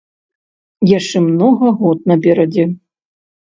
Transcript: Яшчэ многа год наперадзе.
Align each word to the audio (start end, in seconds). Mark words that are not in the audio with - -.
Яшчэ 0.99 1.17
многа 1.27 1.71
год 1.83 1.97
наперадзе. 2.15 2.69